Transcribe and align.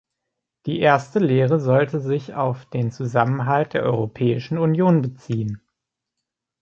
Die 0.65 0.79
erste 0.79 1.19
Lehre 1.19 1.59
sollte 1.59 2.01
sich 2.01 2.33
auf 2.33 2.65
den 2.65 2.91
Zusammenhalt 2.91 3.73
der 3.75 3.83
Europäischen 3.83 4.57
Union 4.57 5.03
beziehen. 5.03 5.61